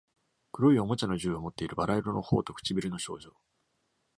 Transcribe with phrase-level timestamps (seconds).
[0.51, 3.35] 黒いおもちゃの銃をもっている、バラ色の頬と唇の少女